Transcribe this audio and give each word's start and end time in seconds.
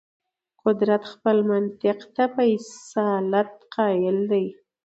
قدرت 0.63 1.03
خپلو 1.13 1.41
منطق 1.51 1.99
ته 2.15 2.23
په 2.35 2.41
اصالت 2.57 3.49
قایل 3.75 4.17
دی. 4.31 4.45